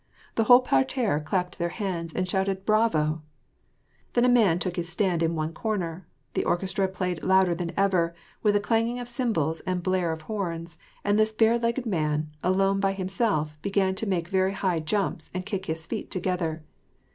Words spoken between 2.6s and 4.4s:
"Bravo!" Then a